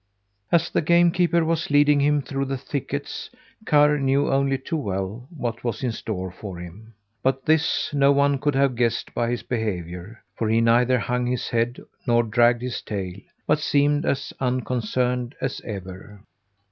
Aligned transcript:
As 0.51 0.71
the 0.71 0.81
game 0.81 1.11
keeper 1.11 1.45
was 1.45 1.69
leading 1.69 1.99
him 1.99 2.23
through 2.23 2.45
the 2.45 2.57
thickets, 2.57 3.29
Karr 3.67 3.99
knew 3.99 4.31
only 4.31 4.57
too 4.57 4.75
well 4.75 5.27
what 5.29 5.63
was 5.63 5.83
in 5.83 5.91
store 5.91 6.31
for 6.31 6.57
him. 6.57 6.95
But 7.21 7.45
this 7.45 7.91
no 7.93 8.11
one 8.11 8.39
could 8.39 8.55
have 8.55 8.75
guessed 8.75 9.13
by 9.13 9.29
his 9.29 9.43
behaviour, 9.43 10.23
for 10.35 10.49
he 10.49 10.59
neither 10.59 10.97
hung 10.97 11.27
his 11.27 11.49
head 11.49 11.79
nor 12.07 12.23
dragged 12.23 12.63
his 12.63 12.81
tail, 12.81 13.13
but 13.45 13.59
seemed 13.59 14.03
as 14.03 14.33
unconcerned 14.39 15.35
as 15.39 15.61
ever. 15.65 16.23